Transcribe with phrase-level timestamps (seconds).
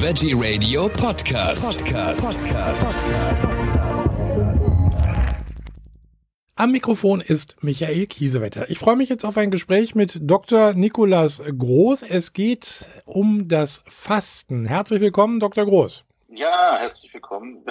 [0.00, 1.76] Veggie Radio Podcast.
[1.84, 2.22] Podcast.
[6.54, 8.70] Am Mikrofon ist Michael Kiesewetter.
[8.70, 10.74] Ich freue mich jetzt auf ein Gespräch mit Dr.
[10.74, 12.04] Nikolas Groß.
[12.04, 14.66] Es geht um das Fasten.
[14.66, 15.64] Herzlich willkommen, Dr.
[15.64, 16.04] Groß.
[16.30, 17.64] Ja, herzlich willkommen.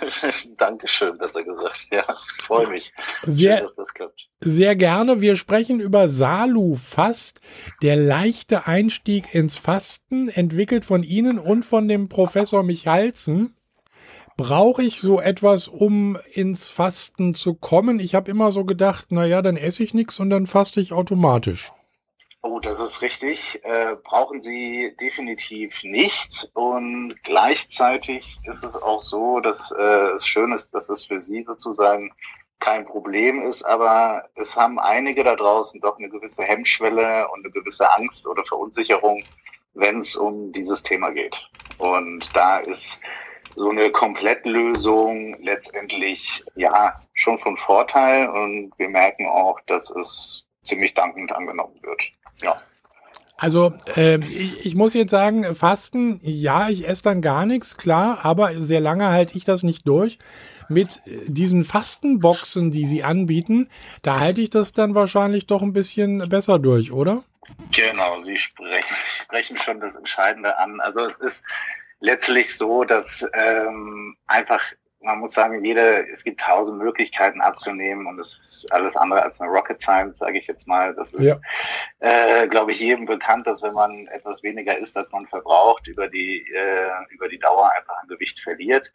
[0.56, 2.06] Dankeschön, dass er gesagt Ja,
[2.42, 2.90] freue mich,
[3.24, 4.30] sehr, Schön, dass das klappt.
[4.40, 5.20] Sehr gerne.
[5.20, 7.40] Wir sprechen über Salu-Fast,
[7.82, 13.54] der leichte Einstieg ins Fasten, entwickelt von Ihnen und von dem Professor Michalzen.
[14.38, 18.00] Brauche ich so etwas, um ins Fasten zu kommen?
[18.00, 20.94] Ich habe immer so gedacht, na ja, dann esse ich nichts und dann faste ich
[20.94, 21.70] automatisch.
[22.50, 23.62] Oh, das ist richtig.
[23.62, 26.48] Äh, brauchen Sie definitiv nicht.
[26.54, 31.42] Und gleichzeitig ist es auch so, dass äh, es schön ist, dass es für Sie
[31.42, 32.10] sozusagen
[32.58, 37.52] kein Problem ist, aber es haben einige da draußen doch eine gewisse Hemmschwelle und eine
[37.52, 39.22] gewisse Angst oder Verunsicherung,
[39.74, 41.38] wenn es um dieses Thema geht.
[41.76, 42.98] Und da ist
[43.56, 50.94] so eine Komplettlösung letztendlich ja schon von Vorteil und wir merken auch, dass es ziemlich
[50.94, 52.12] dankend angenommen wird.
[52.42, 52.60] Ja.
[53.36, 58.24] Also äh, ich, ich muss jetzt sagen, Fasten, ja, ich esse dann gar nichts, klar,
[58.24, 60.18] aber sehr lange halte ich das nicht durch.
[60.68, 63.68] Mit diesen Fastenboxen, die sie anbieten,
[64.02, 67.24] da halte ich das dann wahrscheinlich doch ein bisschen besser durch, oder?
[67.72, 70.80] Genau, Sie sprechen, sprechen schon das Entscheidende an.
[70.80, 71.42] Also es ist
[72.00, 74.62] letztlich so, dass ähm, einfach
[75.00, 79.40] man muss sagen, jede, es gibt tausend Möglichkeiten abzunehmen und es ist alles andere als
[79.40, 80.94] eine Rocket Science, sage ich jetzt mal.
[80.94, 81.36] Das ist, ja.
[82.00, 86.08] äh, glaube ich, jedem bekannt, dass wenn man etwas weniger isst, als man verbraucht, über
[86.08, 88.92] die, äh, über die Dauer einfach an Gewicht verliert.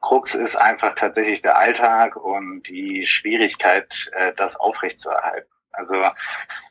[0.00, 5.50] Krux ist einfach tatsächlich der Alltag und die Schwierigkeit, äh, das aufrechtzuerhalten.
[5.78, 5.94] Also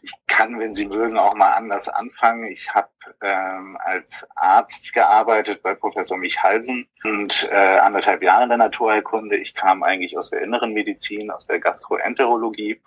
[0.01, 2.51] ich kann, wenn Sie mögen, auch mal anders anfangen.
[2.51, 2.89] Ich habe
[3.21, 9.37] ähm, als Arzt gearbeitet bei Professor Michalsen und äh, anderthalb Jahre in der Naturheilkunde.
[9.37, 12.81] Ich kam eigentlich aus der inneren Medizin, aus der Gastroenterologie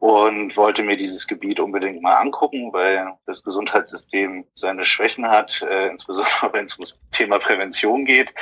[0.00, 5.88] und wollte mir dieses Gebiet unbedingt mal angucken, weil das Gesundheitssystem seine Schwächen hat, äh,
[5.88, 8.32] insbesondere wenn es ums Thema Prävention geht.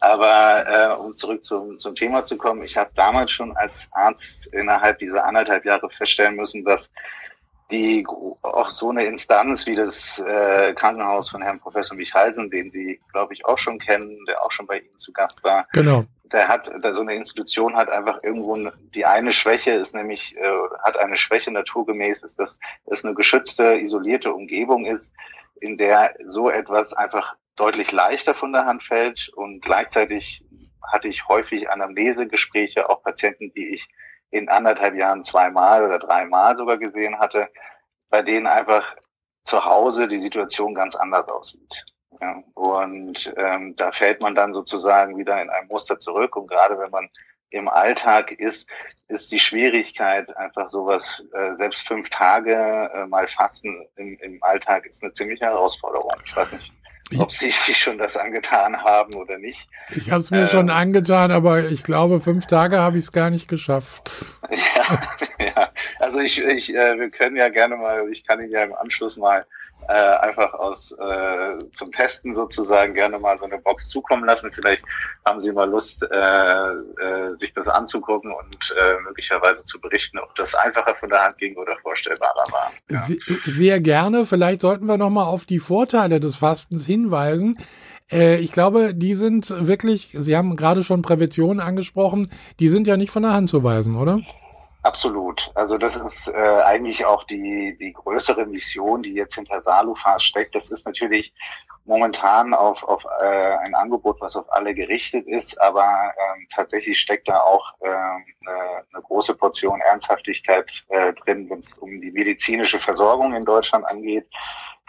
[0.00, 4.46] Aber äh, um zurück zum, zum Thema zu kommen, ich habe damals schon als Arzt
[4.46, 6.90] innerhalb dieser anderthalb Jahre feststellen müssen, dass
[7.70, 8.06] die
[8.42, 13.34] auch so eine Instanz wie das äh, Krankenhaus von Herrn Professor Michalsen, den Sie, glaube
[13.34, 15.66] ich, auch schon kennen, der auch schon bei Ihnen zu Gast war.
[15.72, 16.04] Genau.
[16.32, 18.56] Der hat, der, so eine Institution hat einfach irgendwo
[18.94, 23.78] die eine Schwäche ist nämlich, äh, hat eine Schwäche naturgemäß, ist, dass es eine geschützte,
[23.78, 25.12] isolierte Umgebung ist,
[25.60, 30.42] in der so etwas einfach deutlich leichter von der Hand fällt und gleichzeitig
[30.90, 33.88] hatte ich häufig Anamnesegespräche, auch Patienten, die ich
[34.30, 37.48] in anderthalb Jahren zweimal oder dreimal sogar gesehen hatte,
[38.08, 38.96] bei denen einfach
[39.44, 41.84] zu Hause die Situation ganz anders aussieht.
[42.20, 46.36] Ja, und ähm, da fällt man dann sozusagen wieder in ein Muster zurück.
[46.36, 47.08] Und gerade wenn man
[47.50, 48.68] im Alltag ist,
[49.08, 54.86] ist die Schwierigkeit einfach sowas, äh, selbst fünf Tage äh, mal fasten im, im Alltag
[54.86, 56.12] ist eine ziemliche Herausforderung.
[56.24, 56.72] Ich weiß nicht,
[57.18, 59.68] ob Sie sich schon das angetan haben oder nicht.
[59.90, 63.12] Ich habe es mir ähm, schon angetan, aber ich glaube, fünf Tage habe ich es
[63.12, 64.34] gar nicht geschafft.
[64.74, 65.08] Ja,
[65.38, 65.70] ja.
[66.00, 69.16] also ich, ich, äh, wir können ja gerne mal, ich kann Ihnen ja im Anschluss
[69.16, 69.46] mal
[69.88, 74.50] äh, einfach aus äh, zum Testen sozusagen gerne mal so eine Box zukommen lassen.
[74.52, 74.82] Vielleicht
[75.24, 80.34] haben Sie mal Lust, äh, äh, sich das anzugucken und äh, möglicherweise zu berichten, ob
[80.34, 82.72] das einfacher von der Hand ging oder vorstellbarer war.
[82.90, 83.06] Ja.
[83.46, 84.26] Sehr gerne.
[84.26, 87.58] Vielleicht sollten wir noch mal auf die Vorteile des Fastens hinweisen.
[88.10, 92.96] Äh, ich glaube, die sind wirklich, Sie haben gerade schon Prävention angesprochen, die sind ja
[92.96, 94.20] nicht von der Hand zu weisen, oder?
[94.82, 95.50] Absolut.
[95.54, 100.56] Also das ist äh, eigentlich auch die, die größere Mission, die jetzt hinter Salufas steckt.
[100.56, 101.32] Das ist natürlich
[101.84, 107.28] momentan auf, auf äh, ein Angebot, was auf alle gerichtet ist, aber ähm, tatsächlich steckt
[107.28, 112.78] da auch äh, eine, eine große Portion Ernsthaftigkeit äh, drin, wenn es um die medizinische
[112.78, 114.26] Versorgung in Deutschland angeht.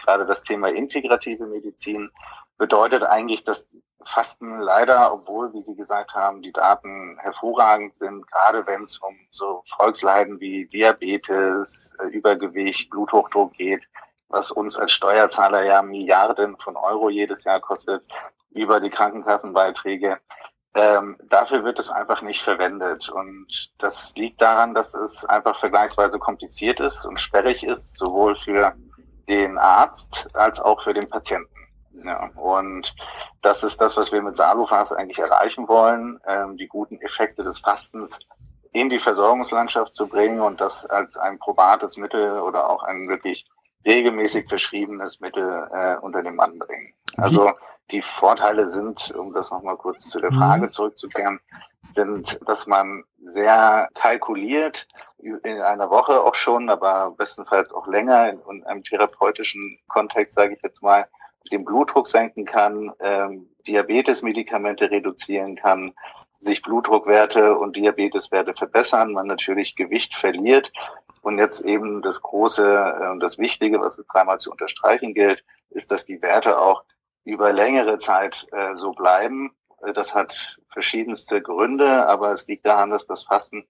[0.04, 2.10] Gerade das Thema integrative Medizin
[2.58, 3.68] bedeutet eigentlich, dass
[4.06, 9.14] Fasten leider, obwohl, wie Sie gesagt haben, die Daten hervorragend sind, gerade wenn es um
[9.30, 13.88] so Volksleiden wie Diabetes, äh, Übergewicht, Bluthochdruck geht,
[14.28, 18.02] was uns als Steuerzahler ja Milliarden von Euro jedes Jahr kostet,
[18.50, 20.18] über die Krankenkassenbeiträge.
[20.74, 23.08] Ähm, dafür wird es einfach nicht verwendet.
[23.08, 28.74] Und das liegt daran, dass es einfach vergleichsweise kompliziert ist und sperrig ist, sowohl für
[29.28, 31.48] den Arzt als auch für den Patienten.
[32.02, 32.94] Ja, und
[33.42, 37.60] das ist das, was wir mit Salufas eigentlich erreichen wollen, ähm, die guten Effekte des
[37.60, 38.18] Fastens
[38.72, 43.46] in die Versorgungslandschaft zu bringen und das als ein probates Mittel oder auch ein wirklich
[43.86, 46.92] regelmäßig verschriebenes Mittel äh, unter den Mann bringen.
[47.16, 47.52] Also
[47.90, 50.38] Die Vorteile sind, um das nochmal kurz zu der mhm.
[50.38, 51.38] Frage zurückzukehren,
[51.92, 54.88] sind, dass man sehr kalkuliert,
[55.18, 60.62] in einer Woche auch schon, aber bestenfalls auch länger in, einem therapeutischen Kontext, sage ich
[60.62, 61.06] jetzt mal,
[61.50, 65.92] den Blutdruck senken kann, ähm, Diabetesmedikamente reduzieren kann,
[66.40, 70.70] sich Blutdruckwerte und Diabeteswerte verbessern, man natürlich Gewicht verliert
[71.22, 75.42] und jetzt eben das große äh, und das Wichtige, was es dreimal zu unterstreichen gilt,
[75.70, 76.84] ist, dass die Werte auch
[77.24, 79.52] über längere Zeit äh, so bleiben.
[79.82, 83.66] Äh, das hat verschiedenste Gründe, aber es liegt daran, dass das Fasten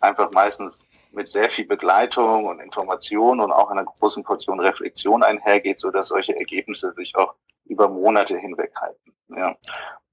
[0.00, 0.78] einfach meistens
[1.12, 6.08] mit sehr viel Begleitung und Information und auch einer großen Portion Reflexion einhergeht, so dass
[6.08, 7.34] solche Ergebnisse sich auch
[7.66, 9.12] über Monate hinweg halten.
[9.28, 9.56] Ja.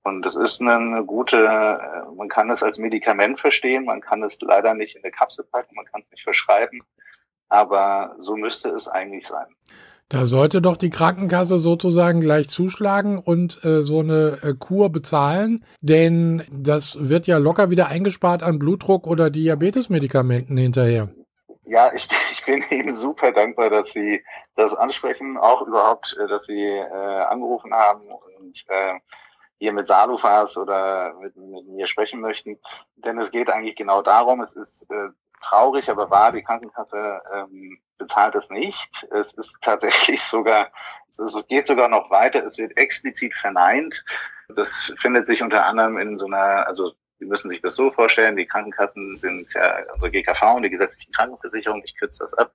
[0.03, 4.39] Und das ist eine gute, äh, man kann es als Medikament verstehen, man kann es
[4.39, 6.83] leider nicht in eine Kapsel packen, man kann es nicht verschreiben,
[7.49, 9.47] aber so müsste es eigentlich sein.
[10.09, 15.65] Da sollte doch die Krankenkasse sozusagen gleich zuschlagen und äh, so eine äh, Kur bezahlen,
[15.81, 21.09] denn das wird ja locker wieder eingespart an Blutdruck oder Diabetesmedikamenten hinterher.
[21.63, 24.23] Ja, ich, ich bin Ihnen super dankbar, dass Sie
[24.55, 28.03] das ansprechen, auch überhaupt, äh, dass Sie äh, angerufen haben
[28.39, 28.99] und äh,
[29.57, 32.59] hier mit Salufas oder mit, mit mir sprechen möchten.
[32.97, 35.09] Denn es geht eigentlich genau darum, es ist äh,
[35.45, 39.07] traurig, aber wahr, die Krankenkasse ähm, bezahlt es nicht.
[39.11, 40.71] Es ist tatsächlich sogar,
[41.17, 44.03] es, geht sogar noch weiter, es wird explizit verneint.
[44.49, 48.35] Das findet sich unter anderem in so einer, also Sie müssen sich das so vorstellen,
[48.35, 52.51] die Krankenkassen sind ja, unsere GKV und die gesetzlichen Krankenversicherungen, ich kürze das ab,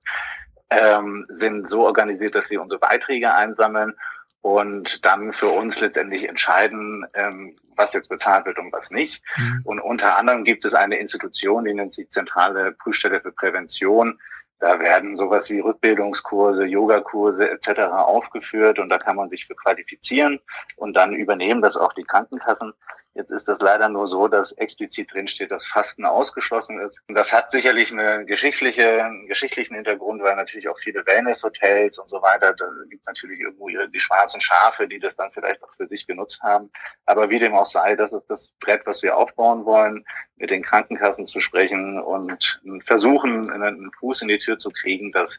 [0.69, 3.93] ähm, sind so organisiert, dass sie unsere Beiträge einsammeln
[4.41, 9.23] und dann für uns letztendlich entscheiden, ähm, was jetzt bezahlt wird und was nicht.
[9.37, 9.61] Mhm.
[9.63, 14.19] Und unter anderem gibt es eine Institution, die nennt sich Zentrale Prüfstelle für Prävention.
[14.59, 17.79] Da werden sowas wie Rückbildungskurse, Yogakurse etc.
[17.91, 20.39] aufgeführt und da kann man sich für qualifizieren
[20.75, 22.73] und dann übernehmen das auch die Krankenkassen.
[23.13, 27.01] Jetzt ist das leider nur so, dass explizit drinsteht, dass Fasten ausgeschlossen ist.
[27.09, 32.09] Und das hat sicherlich eine geschichtliche, einen geschichtlichen Hintergrund, weil natürlich auch viele Wellness-Hotels und
[32.09, 35.61] so weiter, da gibt es natürlich irgendwo ihre, die schwarzen Schafe, die das dann vielleicht
[35.61, 36.71] auch für sich genutzt haben.
[37.05, 40.05] Aber wie dem auch sei, das ist das Brett, was wir aufbauen wollen,
[40.37, 45.37] mit den Krankenkassen zu sprechen und versuchen, einen Fuß in die Tür zu kriegen, dass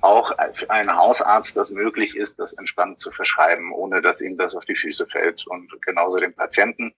[0.00, 4.54] auch für einen Hausarzt das möglich ist, das entspannt zu verschreiben, ohne dass ihm das
[4.54, 6.94] auf die Füße fällt und genauso den Patienten.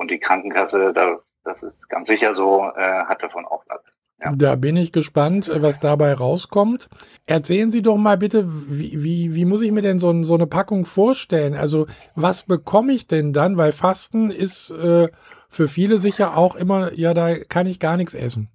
[0.00, 3.82] Und die Krankenkasse, da, das ist ganz sicher so, äh, hat davon auch was.
[4.18, 4.32] Ja.
[4.34, 6.88] Da bin ich gespannt, was dabei rauskommt.
[7.26, 10.46] Erzählen Sie doch mal bitte, wie, wie, wie muss ich mir denn so, so eine
[10.46, 11.54] Packung vorstellen?
[11.54, 13.58] Also was bekomme ich denn dann?
[13.58, 15.08] Weil Fasten ist äh,
[15.50, 18.48] für viele sicher auch immer, ja, da kann ich gar nichts essen.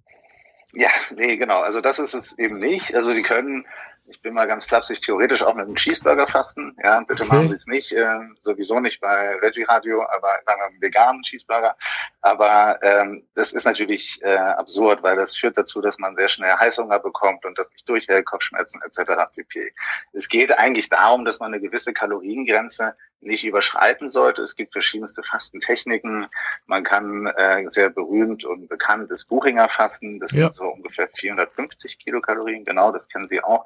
[0.75, 1.61] Ja, nee, genau.
[1.61, 2.93] Also das ist es eben nicht.
[2.93, 3.65] Also Sie können
[4.07, 6.75] ich bin mal ganz flapsig theoretisch auch mit einem Cheeseburger fasten.
[6.83, 7.33] Ja, bitte okay.
[7.33, 11.23] machen Sie es nicht, äh, sowieso nicht bei Veggie Radio, aber sagen wir einen veganen
[11.23, 11.75] Cheeseburger.
[12.21, 16.53] Aber ähm, das ist natürlich äh, absurd, weil das führt dazu, dass man sehr schnell
[16.55, 19.11] Heißhunger bekommt und das nicht durchhält, Kopfschmerzen etc.
[19.35, 19.73] pp.
[20.13, 24.41] Es geht eigentlich darum, dass man eine gewisse Kaloriengrenze nicht überschreiten sollte.
[24.43, 26.27] Es gibt verschiedenste Fastentechniken.
[26.65, 30.19] Man kann äh, sehr berühmt und bekannt das Buchinger Fasten.
[30.19, 30.45] Das ja.
[30.45, 32.63] sind so ungefähr 450 Kilokalorien.
[32.63, 33.65] Genau, das kennen Sie auch.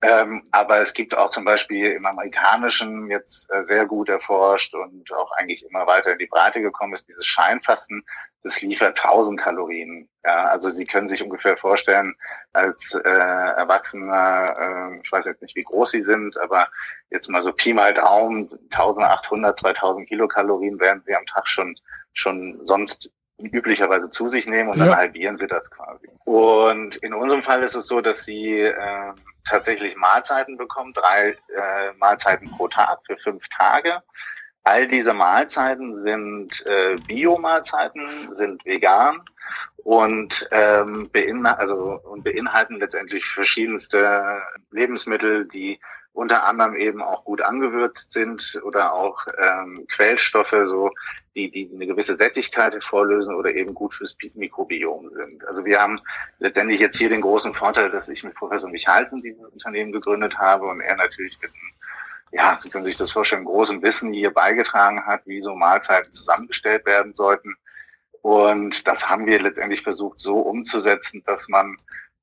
[0.00, 5.12] Ähm, aber es gibt auch zum Beispiel im Amerikanischen jetzt äh, sehr gut erforscht und
[5.12, 8.04] auch eigentlich immer weiter in die Breite gekommen ist, dieses Scheinfasten,
[8.44, 10.08] das liefert 1000 Kalorien.
[10.24, 12.14] Ja, also Sie können sich ungefähr vorstellen,
[12.52, 16.68] als äh, Erwachsener, äh, ich weiß jetzt nicht, wie groß Sie sind, aber
[17.10, 21.74] jetzt mal so Pi mal Daumen, 1800, 2000 Kilokalorien werden Sie am Tag schon,
[22.12, 24.86] schon sonst üblicherweise zu sich nehmen und ja.
[24.86, 26.08] dann halbieren Sie das quasi.
[26.24, 29.12] Und in unserem Fall ist es so, dass Sie äh,
[29.48, 34.02] tatsächlich Mahlzeiten bekommen, drei äh, Mahlzeiten pro Tag für fünf Tage.
[34.64, 39.22] All diese Mahlzeiten sind äh, Bio-Mahlzeiten, sind vegan
[39.78, 45.80] und, ähm, beinhalten, also, und beinhalten letztendlich verschiedenste Lebensmittel, die
[46.18, 50.90] unter anderem eben auch gut angewürzt sind oder auch ähm, Quellstoffe, so
[51.36, 55.46] die, die eine gewisse Sättigkeit hervorlösen oder eben gut fürs Mikrobiom sind.
[55.46, 56.00] Also wir haben
[56.40, 60.66] letztendlich jetzt hier den großen Vorteil, dass ich mit Professor Michalsen dieses Unternehmen gegründet habe
[60.66, 61.72] und er natürlich mit einem,
[62.32, 66.84] ja, Sie können sich das vorstellen, großem Wissen hier beigetragen hat, wie so Mahlzeiten zusammengestellt
[66.84, 67.54] werden sollten.
[68.22, 71.76] Und das haben wir letztendlich versucht so umzusetzen, dass man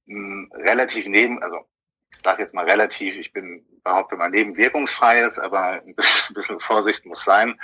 [0.08, 1.66] mh, relativ neben, also
[2.16, 5.96] ich sage jetzt mal relativ, ich bin behaupte mal nebenwirkungsfreies, aber ein
[6.34, 7.60] bisschen Vorsicht muss sein,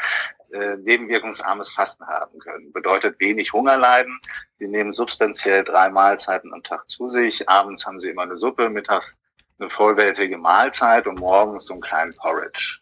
[0.51, 2.71] äh, nebenwirkungsarmes Fasten haben können.
[2.71, 4.19] Bedeutet wenig Hunger leiden.
[4.59, 7.49] Sie nehmen substanziell drei Mahlzeiten am Tag zu sich.
[7.49, 9.17] Abends haben sie immer eine Suppe, mittags
[9.59, 12.79] eine vollwertige Mahlzeit und morgens so einen kleinen Porridge.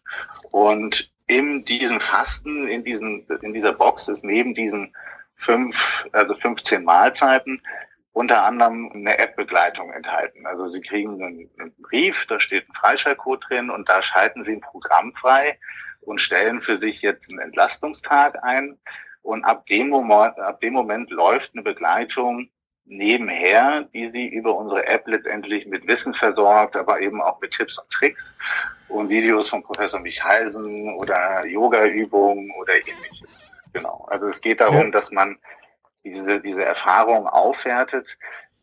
[0.50, 4.94] Und in diesem Fasten, in diesen, in dieser Box ist neben diesen
[5.36, 7.62] fünf, also 15 Mahlzeiten
[8.12, 10.46] unter anderem eine App-Begleitung enthalten.
[10.46, 14.60] Also Sie kriegen einen, Brief, da steht ein Freischaltcode drin und da schalten Sie ein
[14.60, 15.58] Programm frei
[16.00, 18.78] und stellen für sich jetzt einen Entlastungstag ein.
[19.22, 22.48] Und ab dem Moment, ab dem Moment läuft eine Begleitung
[22.84, 27.78] nebenher, die Sie über unsere App letztendlich mit Wissen versorgt, aber eben auch mit Tipps
[27.78, 28.34] und Tricks
[28.88, 33.62] und Videos von Professor Michalsen oder Yoga-Übungen oder ähnliches.
[33.72, 34.06] Genau.
[34.10, 34.90] Also es geht darum, ja.
[34.90, 35.38] dass man
[36.04, 38.16] diese, diese Erfahrung aufwertet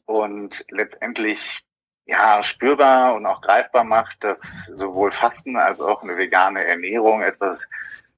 [0.05, 1.63] und letztendlich
[2.05, 4.41] ja spürbar und auch greifbar macht, dass
[4.75, 7.67] sowohl Fasten als auch eine vegane Ernährung etwas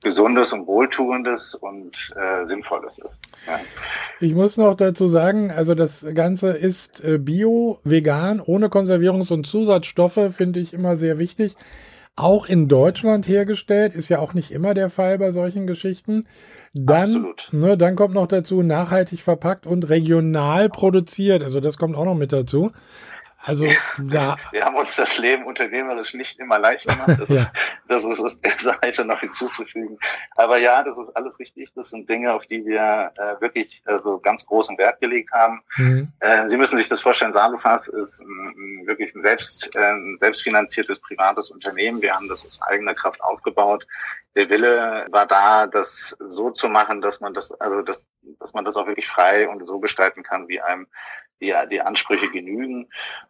[0.01, 3.21] Gesundes und Wohltuendes und äh, Sinnvolles ist.
[3.45, 3.59] Ja.
[4.21, 9.45] Ich muss noch dazu sagen, also das Ganze ist äh, bio, vegan, ohne Konservierungs- und
[9.45, 11.57] Zusatzstoffe, finde ich immer sehr wichtig.
[12.19, 16.27] Auch in Deutschland hergestellt, ist ja auch nicht immer der Fall bei solchen Geschichten.
[16.73, 21.45] Dann, ne, dann kommt noch dazu nachhaltig verpackt und regional produziert.
[21.45, 22.71] Also das kommt auch noch mit dazu.
[23.43, 24.35] Also ja.
[24.51, 27.19] Wir haben uns das Leben unternehmerisch nicht immer leicht gemacht.
[27.19, 27.51] Das, ja.
[27.87, 29.97] ist, das ist der Seite noch hinzuzufügen.
[30.35, 31.73] Aber ja, das ist alles richtig.
[31.73, 35.61] Das sind Dinge, auf die wir äh, wirklich also ganz großen Wert gelegt haben.
[35.77, 36.11] Mhm.
[36.19, 40.99] Äh, Sie müssen sich das vorstellen, Salufas ist ein, wirklich ein, selbst, äh, ein selbstfinanziertes
[40.99, 42.01] privates Unternehmen.
[42.01, 43.87] Wir haben das aus eigener Kraft aufgebaut.
[44.35, 48.07] Der Wille war da, das so zu machen, dass man das, also dass,
[48.39, 50.87] dass man das auch wirklich frei und so gestalten kann, wie einem
[51.41, 52.89] die, die Ansprüche genügen.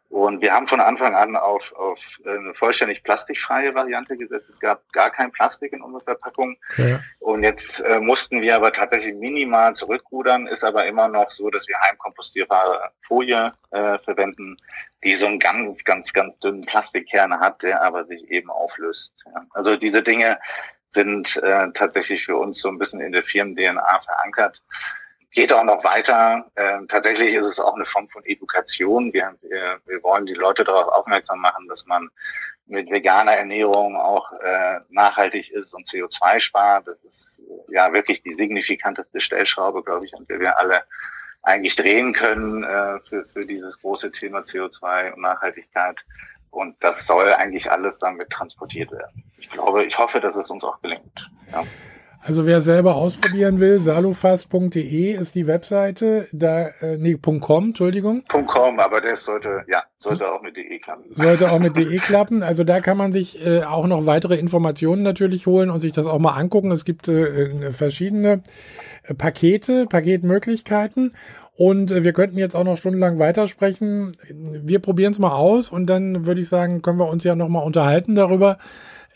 [0.09, 4.49] Und wir haben von Anfang an auf, auf eine vollständig plastikfreie Variante gesetzt.
[4.49, 6.57] Es gab gar kein Plastik in unserer Verpackung.
[6.77, 6.99] Ja.
[7.19, 11.67] Und jetzt äh, mussten wir aber tatsächlich minimal zurückrudern, ist aber immer noch so, dass
[11.67, 14.57] wir heimkompostierbare Folie äh, verwenden,
[15.03, 19.13] die so einen ganz, ganz, ganz dünnen Plastikkern hat, der aber sich eben auflöst.
[19.27, 19.41] Ja.
[19.51, 20.39] Also diese Dinge
[20.95, 24.59] sind äh, tatsächlich für uns so ein bisschen in der Firmen-DNA verankert
[25.31, 26.45] geht auch noch weiter.
[26.55, 29.13] Ähm, tatsächlich ist es auch eine Form von Education.
[29.13, 32.09] Wir, wir, wir wollen die Leute darauf aufmerksam machen, dass man
[32.65, 36.88] mit veganer Ernährung auch äh, nachhaltig ist und CO2 spart.
[36.88, 40.83] Das ist äh, ja wirklich die signifikanteste Stellschraube, glaube ich, an der wir alle
[41.43, 45.98] eigentlich drehen können äh, für, für dieses große Thema CO2 und Nachhaltigkeit.
[46.51, 49.24] Und das soll eigentlich alles damit transportiert werden.
[49.38, 51.29] Ich glaube, ich hoffe, dass es uns auch gelingt.
[51.51, 51.63] Ja.
[52.21, 58.23] Also wer selber ausprobieren will, salufast.de ist die Webseite, da äh, nee, .com, Entschuldigung.
[58.27, 61.05] .com, aber der sollte ja, sollte auch mit de klappen.
[61.11, 62.43] Sollte auch mit de klappen.
[62.43, 66.07] Also da kann man sich äh, auch noch weitere Informationen natürlich holen und sich das
[66.07, 66.71] auch mal angucken.
[66.71, 68.43] Es gibt äh, verschiedene
[69.03, 71.13] äh, Pakete, Paketmöglichkeiten.
[71.59, 74.15] Und äh, wir könnten jetzt auch noch stundenlang weitersprechen.
[74.29, 77.49] Wir probieren es mal aus und dann würde ich sagen, können wir uns ja noch
[77.49, 78.57] mal unterhalten darüber,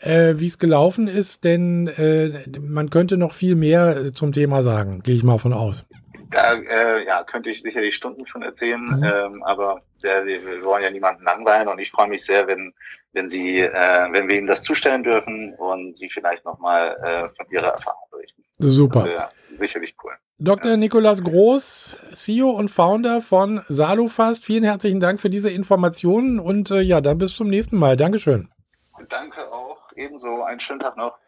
[0.04, 4.62] äh, wie es gelaufen ist, denn äh, man könnte noch viel mehr äh, zum Thema
[4.62, 5.86] sagen, gehe ich mal von aus.
[6.30, 9.04] Da, äh, ja, könnte ich sicherlich Stunden schon erzählen, mhm.
[9.04, 12.74] ähm, aber äh, wir wollen ja niemanden langweilen und ich freue mich sehr, wenn
[13.14, 13.72] wenn Sie, äh,
[14.10, 18.42] wenn wir Ihnen das zustellen dürfen und Sie vielleicht nochmal äh, von Ihrer Erfahrung berichten.
[18.58, 19.08] Super.
[19.08, 20.12] Ja, sicherlich cool.
[20.38, 20.76] Dr.
[20.76, 26.80] Nikolas Groß, CEO und Founder von Salufast, vielen herzlichen Dank für diese Informationen und äh,
[26.80, 27.96] ja, dann bis zum nächsten Mal.
[27.96, 28.48] Dankeschön.
[29.08, 31.18] Danke auch ebenso einen schönen Tag noch.